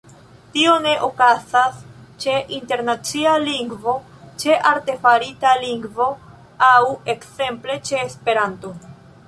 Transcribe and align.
Tio 0.53 0.71
ne 0.85 0.93
okazas 1.07 1.81
ĉe 2.23 2.33
internacia 2.59 3.35
lingvo, 3.43 3.95
ĉe 4.45 4.57
artefarita 4.71 5.53
lingvo 5.67 6.11
aŭ 6.71 6.75
ekzemple 7.17 7.77
ĉe 7.91 8.05
Esperanto. 8.09 8.77